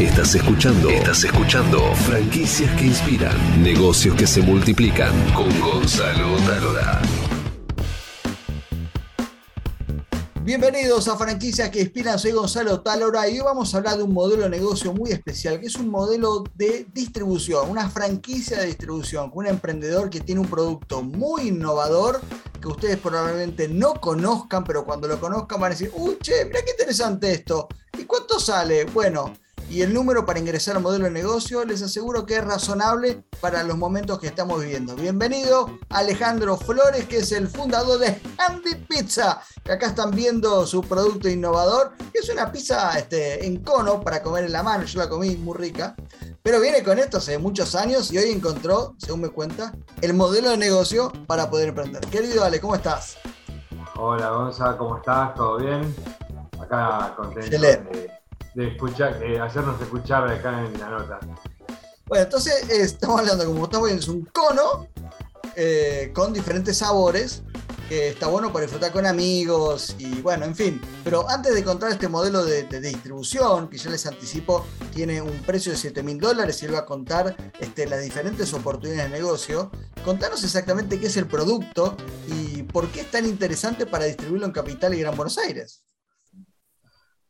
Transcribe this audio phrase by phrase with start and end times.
[0.00, 0.88] Estás escuchando.
[0.88, 1.94] Estás escuchando.
[1.94, 3.62] Franquicias que inspiran.
[3.62, 5.12] Negocios que se multiplican.
[5.34, 7.02] Con Gonzalo Talora.
[10.42, 14.14] Bienvenidos a Franquicias que Inspiran, soy Gonzalo Talora y hoy vamos a hablar de un
[14.14, 19.30] modelo de negocio muy especial, que es un modelo de distribución, una franquicia de distribución,
[19.34, 22.22] un emprendedor que tiene un producto muy innovador
[22.58, 26.64] que ustedes probablemente no conozcan, pero cuando lo conozcan van a decir, uy, che, mira
[26.64, 27.68] qué interesante esto.
[27.98, 28.86] ¿Y cuánto sale?
[28.86, 29.34] Bueno,
[29.70, 33.62] y el número para ingresar al modelo de negocio les aseguro que es razonable para
[33.62, 34.96] los momentos que estamos viviendo.
[34.96, 40.82] Bienvenido Alejandro Flores, que es el fundador de Handy Pizza, que acá están viendo su
[40.82, 44.98] producto innovador, que es una pizza este, en cono para comer en la mano, yo
[44.98, 45.94] la comí muy rica,
[46.42, 50.50] pero viene con esto hace muchos años y hoy encontró, según me cuenta, el modelo
[50.50, 52.04] de negocio para poder emprender.
[52.06, 53.18] Querido Ale, ¿cómo estás?
[53.94, 55.32] Hola Gonzalo, ¿cómo estás?
[55.34, 55.94] ¿Todo bien?
[56.58, 58.19] Acá contento de
[58.54, 61.20] de escuchar, hacernos escuchar acá en la nota.
[62.06, 64.88] Bueno, entonces eh, estamos hablando, como estamos viendo, es un cono
[65.56, 67.42] eh, con diferentes sabores
[67.88, 70.80] que está bueno para disfrutar con amigos y bueno, en fin.
[71.02, 74.64] Pero antes de contar este modelo de, distribución, que ya les anticipo,
[74.94, 78.54] tiene un precio de 7 mil dólares y él va a contar este, las diferentes
[78.54, 79.72] oportunidades de negocio,
[80.04, 81.96] contanos exactamente qué es el producto
[82.28, 85.82] y por qué es tan interesante para distribuirlo en Capital y Gran Buenos Aires.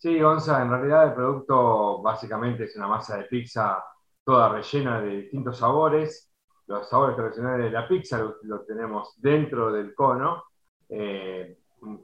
[0.00, 3.84] Sí, Gonza, en realidad el producto básicamente es una masa de pizza
[4.24, 6.32] toda rellena de distintos sabores.
[6.66, 10.44] Los sabores tradicionales de la pizza los tenemos dentro del cono.
[10.88, 11.58] Eh,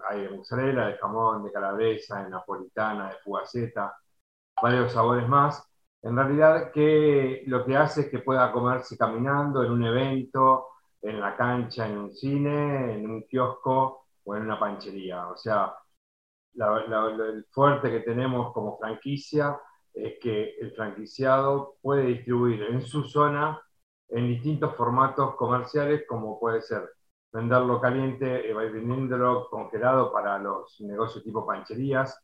[0.09, 3.97] hay de mozzarella, de jamón, de calabresa, de napolitana, de fugaceta,
[4.63, 5.67] varios sabores más.
[6.03, 10.67] En realidad, que lo que hace es que pueda comerse caminando en un evento,
[11.03, 15.29] en la cancha, en un cine, en un kiosco o en una panchería.
[15.29, 15.75] O sea,
[16.59, 19.61] el fuerte que tenemos como franquicia
[19.93, 23.61] es que el franquiciado puede distribuir en su zona
[24.09, 26.89] en distintos formatos comerciales, como puede ser
[27.33, 32.19] venderlo caliente, eh, vendiéndolo congelado para los negocios tipo pancherías,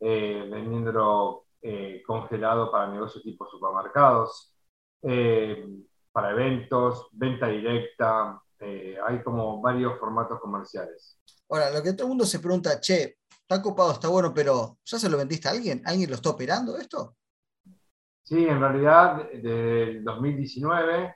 [0.00, 4.54] eh, vendiéndolo eh, congelado para negocios tipo supermercados,
[5.00, 11.20] para eventos, venta directa, hay como varios formatos comerciales.
[11.48, 13.17] Ahora, lo que todo el mundo se pregunta, che,
[13.48, 15.80] está copado, está bueno, pero ¿ya se lo vendiste a alguien?
[15.86, 17.16] ¿Alguien lo está operando esto?
[18.22, 21.14] Sí, en realidad, del 2019,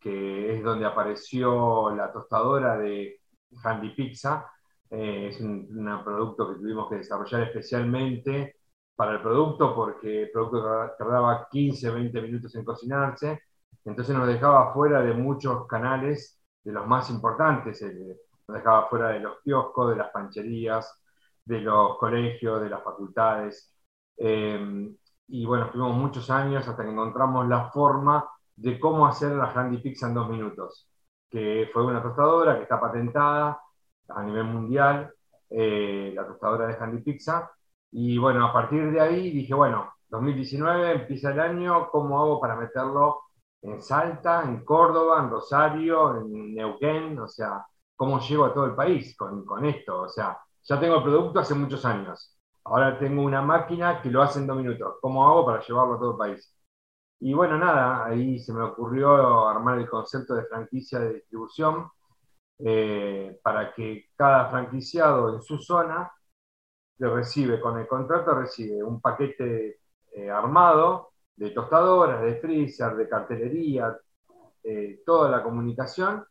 [0.00, 3.20] que es donde apareció la tostadora de
[3.62, 4.50] Handy Pizza,
[4.88, 5.68] eh, es un,
[6.02, 8.56] producto que tuvimos que desarrollar especialmente
[8.94, 13.42] para el producto porque el producto tardaba 15, 20 minutos en cocinarse,
[13.84, 19.20] entonces nos dejaba fuera de muchos canales, de los más importantes, nos dejaba fuera de
[19.20, 21.02] los kioscos, de las pancherías,
[21.46, 23.74] de los colegios, de las facultades.
[24.18, 24.90] Eh,
[25.28, 29.78] y bueno, estuvimos muchos años hasta que encontramos la forma de cómo hacer la Handy
[29.78, 30.88] Pizza en dos minutos,
[31.30, 33.60] que fue una tostadora que está patentada
[34.08, 35.12] a nivel mundial,
[35.50, 37.50] eh, la tostadora de Handy Pizza.
[37.90, 42.56] Y bueno, a partir de ahí dije, bueno, 2019 empieza el año, ¿cómo hago para
[42.56, 43.22] meterlo
[43.62, 47.18] en Salta, en Córdoba, en Rosario, en Neuquén?
[47.18, 47.64] O sea,
[47.96, 50.02] ¿cómo llego a todo el país con, con esto?
[50.02, 52.36] O sea, ya tengo el producto hace muchos años.
[52.64, 54.96] Ahora tengo una máquina que lo hace en dos minutos.
[55.00, 56.52] ¿Cómo hago para llevarlo a todo el país?
[57.20, 61.88] Y bueno, nada, ahí se me ocurrió armar el concepto de franquicia de distribución
[62.58, 66.10] eh, para que cada franquiciado en su zona
[66.98, 69.80] le recibe, con el contrato recibe un paquete
[70.12, 73.96] eh, armado de tostadoras, de freezer, de cartelería,
[74.64, 76.24] eh, toda la comunicación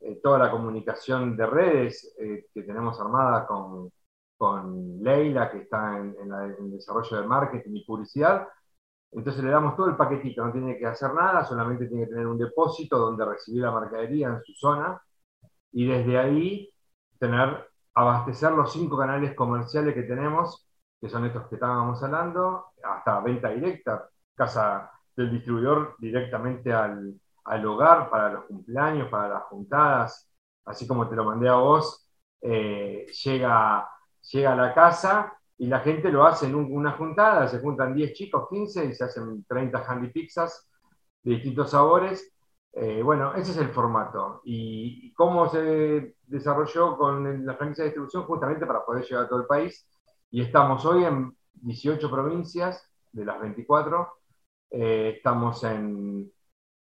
[0.00, 3.92] eh, toda la comunicación de redes eh, que tenemos armada con,
[4.36, 8.48] con Leila, que está en, desarrollo de marketing y publicidad.
[9.12, 12.26] Entonces le damos todo el paquetito, no tiene que hacer nada, solamente tiene que tener
[12.26, 15.00] un depósito donde recibir la mercadería en su zona
[15.72, 16.70] y desde ahí
[17.18, 20.66] tener, abastecer los cinco canales comerciales que tenemos,
[21.00, 27.14] que son estos que estábamos hablando, hasta venta directa, casa del distribuidor directamente al,
[27.50, 30.30] al hogar para los cumpleaños, para las juntadas,
[30.64, 32.08] así como te lo mandé a vos,
[32.40, 33.88] eh, llega,
[34.30, 38.12] llega a la casa y la gente lo hace en una juntada, se juntan 10
[38.12, 40.70] chicos, 15 y se hacen 30 handy pizzas
[41.24, 42.32] de distintos sabores.
[42.72, 44.42] Eh, bueno, ese es el formato.
[44.44, 48.22] ¿Y cómo se desarrolló con la franquicia de distribución?
[48.26, 49.88] Justamente para poder llegar a todo el país.
[50.30, 54.08] Y estamos hoy en 18 provincias de las 24.
[54.70, 56.30] Eh, estamos en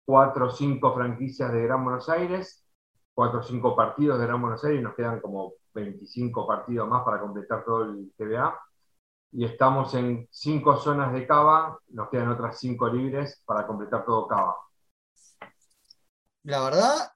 [0.04, 2.64] cuatro o cinco franquicias de Gran Buenos Aires,
[3.14, 7.20] cuatro o cinco partidos de Gran Buenos Aires, nos quedan como 25 partidos más para
[7.20, 8.58] completar todo el TBA.
[9.34, 14.26] y estamos en cinco zonas de cava, nos quedan otras cinco libres para completar todo
[14.26, 14.56] cava.
[16.44, 17.12] La verdad,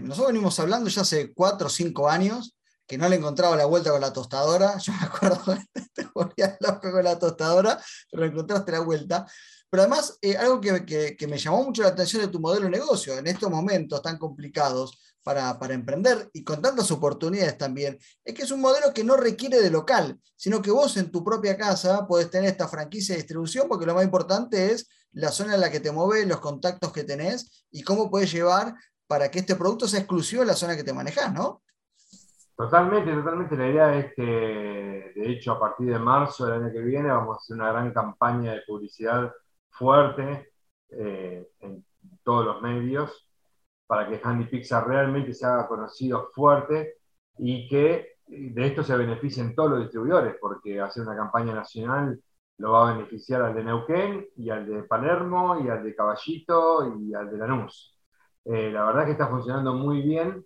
[0.00, 2.53] nosotros venimos hablando ya hace cuatro o cinco años
[2.86, 4.78] que no le encontraba la vuelta con la tostadora.
[4.78, 5.58] Yo me acuerdo
[5.94, 9.26] te volvías loco con la tostadora, pero encontraste la vuelta.
[9.70, 12.70] Pero además, eh, algo que, que, me llamó mucho la atención de tu modelo de
[12.70, 18.34] negocio en estos momentos tan complicados para, para, emprender y con tantas oportunidades también, es
[18.34, 21.56] que es un modelo que no requiere de local, sino que vos en tu propia
[21.56, 25.60] casa podés tener esta franquicia de distribución, porque lo más importante es la zona en
[25.60, 28.74] la que te mueves, los contactos que tenés y cómo puedes llevar
[29.06, 31.62] para que este producto sea exclusivo en la zona que te manejas, ¿no?
[32.56, 33.56] Totalmente, totalmente.
[33.56, 37.36] La idea es que, de hecho, a partir de marzo del año que viene vamos
[37.36, 39.32] a hacer una gran campaña de publicidad
[39.70, 40.52] fuerte
[40.90, 41.84] eh, en
[42.22, 43.28] todos los medios
[43.86, 46.98] para que Handy Pizza realmente se haga conocido fuerte
[47.38, 52.20] y que de esto se beneficien todos los distribuidores, porque hacer una campaña nacional
[52.58, 56.96] lo va a beneficiar al de Neuquén y al de Palermo y al de Caballito
[57.00, 57.98] y al de Lanús.
[58.44, 60.44] Eh, la verdad que está funcionando muy bien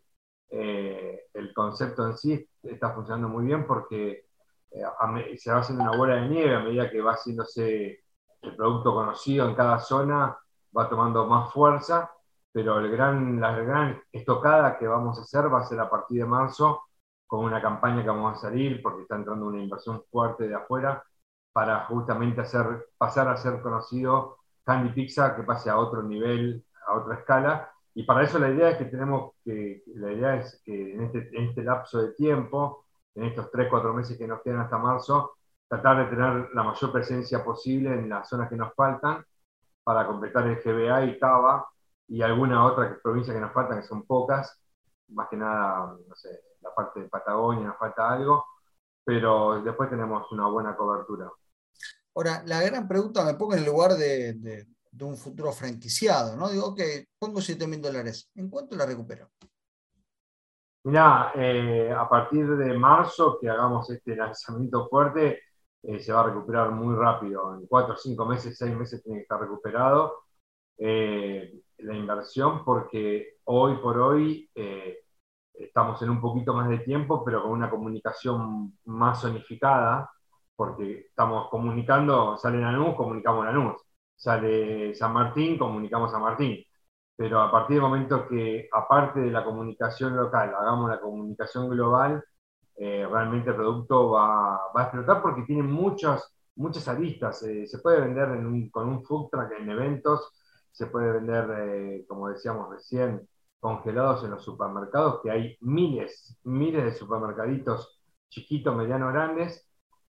[0.50, 4.27] eh, el concepto en sí está funcionando muy bien porque
[4.71, 8.05] eh, se va haciendo una bola de nieve a medida que va haciéndose
[8.43, 10.37] el producto conocido en cada zona,
[10.77, 12.11] va tomando más fuerza,
[12.53, 16.83] pero la gran estocada que vamos a hacer va a ser a partir de marzo
[17.27, 21.05] con una campaña que vamos a salir porque está entrando una inversión fuerte de afuera
[21.53, 26.95] para justamente hacer, pasar a ser conocido Candy Pizza que pase a otro nivel, a
[26.95, 30.95] otra escala y para eso la idea es que tenemos que, la idea es que
[30.95, 34.79] en este, este lapso de tiempo, en estos 3, 4 meses que nos quedan hasta
[34.79, 35.33] marzo,
[35.67, 39.25] tratar de tener la mayor presencia posible en las zonas que nos faltan
[39.83, 41.69] para completar el GBA y Cava
[42.06, 44.62] y alguna otra provincia que nos faltan, que son pocas,
[45.09, 48.45] más que nada, no sé, la parte de Patagonia nos falta algo,
[49.05, 51.29] pero después tenemos una buena cobertura.
[52.15, 54.69] Ahora, la gran pregunta me pongo en el lugar de
[55.05, 56.49] un futuro franquiciado, ¿no?
[56.49, 56.81] Digo, ok,
[57.19, 59.31] pongo 7 mil dólares, ¿en cuánto la recupero?
[60.85, 65.43] Mira, eh, a partir de marzo que hagamos este lanzamiento fuerte,
[65.83, 67.55] eh, se va a recuperar muy rápido.
[67.55, 70.25] En 4, 5 meses, 6 meses tiene que estar recuperado
[70.79, 74.50] eh, la inversión porque hoy por hoy
[75.53, 80.11] estamos en un poquito más de tiempo, pero con una comunicación más zonificada,
[80.56, 83.88] porque estamos comunicando, salen a NUS, comunicamos a NUS
[84.19, 86.62] sale San Martín, comunicamos a Martín.
[87.17, 92.25] Pero a partir del momento que, aparte de la comunicación local, hagamos la comunicación global,
[92.76, 97.43] eh, realmente el producto va, va, a explotar porque tiene muchas, muchas aristas.
[97.43, 98.29] Eh, se puede vender
[98.70, 100.32] con un food truck en eventos,
[100.71, 103.29] se puede vender, eh, como decíamos recién,
[103.61, 109.64] congelados en los supermercados, que hay miles, miles de supermercaditos chiquitos, medianos, grandes.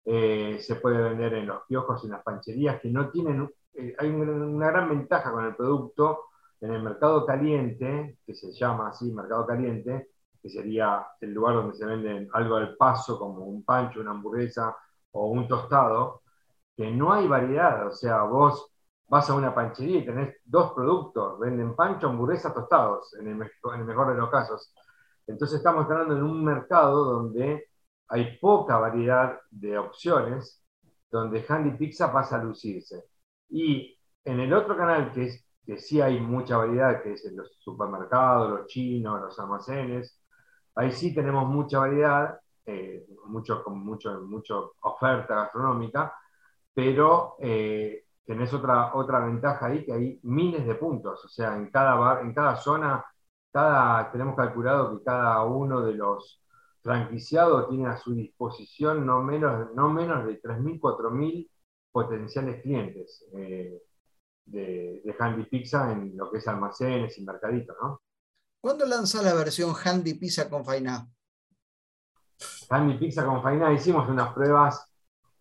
[0.04, 4.70] se puede vender en los kioscos, en las pancherías, que no tienen eh, hay una
[4.70, 6.26] gran ventaja con el producto
[6.60, 10.10] en el mercado caliente, que se llama así, mercado caliente,
[10.42, 14.76] que sería el lugar donde se venden algo al paso, como un pancho, una hamburguesa
[15.12, 16.22] o un tostado,
[16.76, 17.86] que no hay variedad.
[17.86, 18.72] O sea, vos
[19.08, 23.80] vas a una panchería y tenés dos productos, venden pancho, hamburguesa, tostados, en el, en
[23.80, 24.72] el mejor de los casos.
[25.26, 27.68] Entonces estamos entrando en un mercado donde
[28.08, 30.62] hay poca variedad de opciones,
[31.10, 33.04] donde Handy Pizza pasa a lucirse.
[33.48, 37.36] Y en el otro canal, que, es, que sí hay mucha variedad, que es en
[37.36, 40.20] los supermercados, los chinos, los almacenes,
[40.74, 43.32] ahí sí tenemos mucha variedad, eh, con
[43.80, 46.12] mucho, mucho oferta gastronómica,
[46.74, 51.70] pero eh, tenés otra, otra ventaja ahí, que hay miles de puntos, o sea, en
[51.70, 53.04] cada, bar, en cada zona,
[53.52, 56.42] cada, tenemos calculado que cada uno de los
[56.82, 61.48] franquiciados tiene a su disposición no menos, no menos de 3.000, 4.000
[61.96, 63.82] potenciales clientes eh,
[64.44, 68.02] de, Handy Pizza en lo que es almacenes y mercaditos, ¿no?
[68.60, 71.08] ¿Cuándo lanzó la versión Handy Pizza con Fainá?
[72.68, 74.92] Handy Pizza con Fainá hicimos unas pruebas.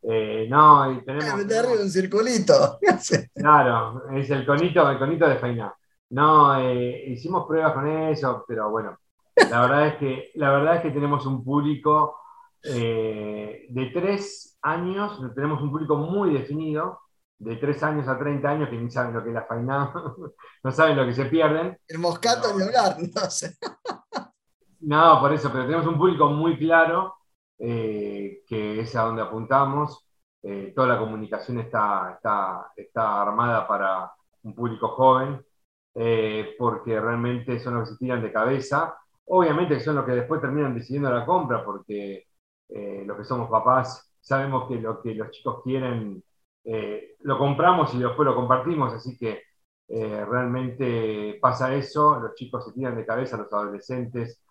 [0.02, 1.82] Eh, no, y tenemos.
[1.82, 2.80] un circulito.
[3.36, 5.76] claro, es el conito, el conito de Fainá.
[6.12, 8.98] No, eh, hicimos pruebas con eso, pero bueno,
[9.36, 12.16] la verdad es que, la verdad es que tenemos un público
[12.64, 17.00] eh, de tres años, tenemos un público muy definido,
[17.38, 19.94] de tres años a 30 años, que ni saben lo que es la faina,
[20.64, 21.78] no saben lo que se pierden.
[21.88, 22.58] El moscato no.
[22.58, 23.56] ni hablar, no sé.
[24.80, 27.16] no, por eso, pero tenemos un público muy claro,
[27.60, 30.08] eh, que es a donde apuntamos.
[30.42, 34.12] Eh, toda la comunicación está, está, está armada para
[34.44, 35.44] un público joven,
[36.58, 38.96] porque realmente son los que se tiran de cabeza.
[39.28, 42.28] Obviamente son los que después terminan decidiendo la compra, porque
[42.70, 46.24] eh, los que somos papás sabemos que lo que los chicos quieren
[46.64, 49.44] eh, lo compramos y después lo compartimos, así que
[49.88, 54.42] eh, realmente pasa eso, los chicos se tiran de cabeza, los adolescentes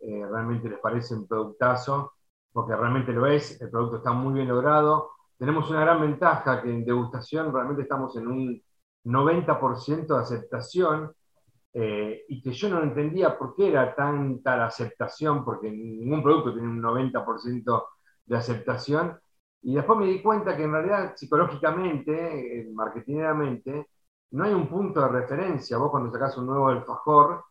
[0.00, 2.14] eh, realmente les parece un productazo,
[2.52, 5.10] porque realmente lo es, el producto está muy bien logrado.
[5.38, 8.62] Tenemos una gran ventaja que en degustación realmente estamos en un
[9.04, 11.12] 90% de aceptación
[11.72, 16.68] y que yo no entendía por qué era tanta la aceptación, porque ningún producto tiene
[16.68, 17.84] un 90%
[18.26, 19.18] de aceptación
[19.62, 23.88] y después me di cuenta que en realidad psicológicamente, eh, marketingeramente,
[24.32, 25.76] no hay un punto de referencia.
[25.78, 27.44] Vos cuando sacás un nuevo alfajor,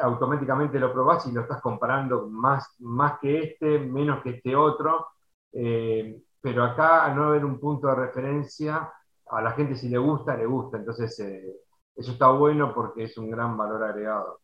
[0.00, 5.06] automáticamente lo probás y lo estás comparando más, más que este, menos que este otro.
[5.52, 8.92] Eh, pero acá, al no haber un punto de referencia,
[9.30, 10.78] a la gente si le gusta, le gusta.
[10.78, 11.56] Entonces, eh,
[11.98, 14.40] eso está bueno porque es un gran valor agregado.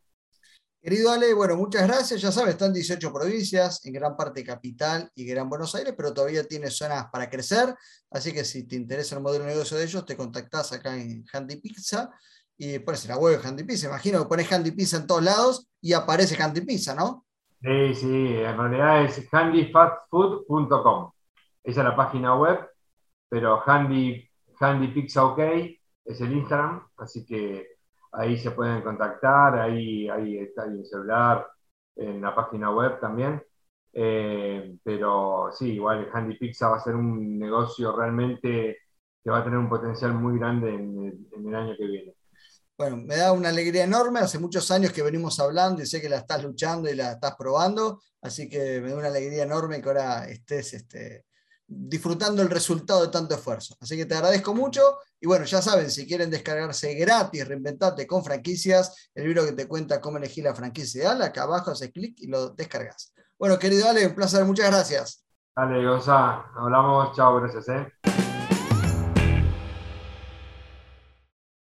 [0.82, 2.20] Querido Ale, bueno, muchas gracias.
[2.20, 6.42] Ya sabes, están 18 provincias, en gran parte capital y Gran Buenos Aires, pero todavía
[6.44, 7.72] tiene zonas para crecer.
[8.10, 11.24] Así que si te interesa el modelo de negocio de ellos, te contactás acá en
[11.32, 12.10] Handy Pizza
[12.58, 13.86] y pones en la web de Handy Pizza.
[13.86, 17.24] Imagino que pones Handy Pizza en todos lados y aparece Handy Pizza, ¿no?
[17.62, 21.12] Sí, sí, en realidad es handyfastfood.com.
[21.62, 22.58] Esa es la página web,
[23.28, 25.38] pero Handy, Handy Pizza OK
[26.04, 27.76] es el Instagram, así que
[28.12, 31.46] ahí se pueden contactar, ahí, ahí está el celular,
[31.96, 33.42] en la página web también.
[33.92, 38.78] Eh, pero sí, igual Handy Pizza va a ser un negocio realmente
[39.22, 42.14] que va a tener un potencial muy grande en el, año que viene.
[42.76, 44.18] Bueno, me da una alegría enorme.
[44.18, 47.36] Hace muchos años que venimos hablando y sé que la estás luchando y la estás
[47.36, 51.24] probando, así que me da una alegría enorme que ahora estés este,
[51.76, 53.76] disfrutando el resultado de tanto esfuerzo.
[53.80, 58.24] Así que te agradezco mucho y bueno, ya saben, si quieren descargarse gratis, reinventate con
[58.24, 62.16] franquicias, el libro que te cuenta cómo elegir la franquicia ideal, acá abajo haces clic
[62.20, 63.12] y lo descargas.
[63.38, 65.24] Bueno, querido Ale, un placer, muchas gracias.
[65.56, 67.68] Dale, Gonzalo, hablamos, chao, gracias.
[67.68, 68.23] ¿eh?